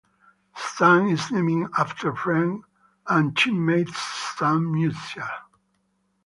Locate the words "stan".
0.55-1.09, 3.93-4.61